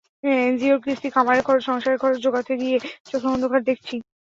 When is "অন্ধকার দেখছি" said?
3.27-3.95